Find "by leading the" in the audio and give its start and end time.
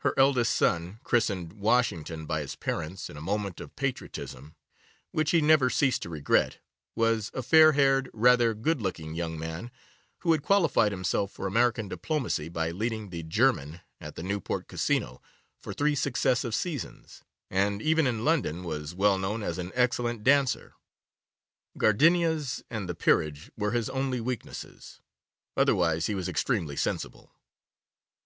12.50-13.22